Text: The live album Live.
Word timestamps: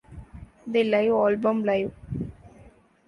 The 0.65 0.83
live 0.83 1.11
album 1.13 1.63
Live. 1.63 1.93